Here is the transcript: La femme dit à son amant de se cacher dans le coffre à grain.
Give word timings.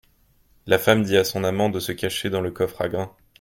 La 0.65 0.79
femme 0.79 1.03
dit 1.03 1.15
à 1.15 1.23
son 1.23 1.43
amant 1.43 1.69
de 1.69 1.77
se 1.79 1.91
cacher 1.91 2.31
dans 2.31 2.41
le 2.41 2.49
coffre 2.49 2.81
à 2.81 2.89
grain. 2.89 3.15